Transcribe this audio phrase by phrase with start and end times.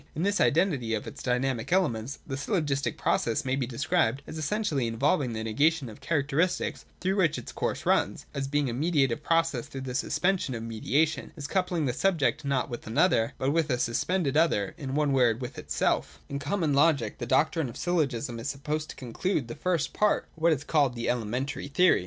[0.15, 4.87] In this ideality of its dynamic elements, the syllogistic process may be described as essentially
[4.87, 8.73] in volving the negation of the characters through which its course runs, as being a
[8.73, 13.51] mediative process through the suspension of mediation,— as coupling the subject not with another, but
[13.51, 17.69] with a suspended other, in one word, with itself In the common logic, the doctrine
[17.69, 21.67] of syllogism is supposed to conclude the first part, or what is called the' elementary'
[21.67, 21.99] theory.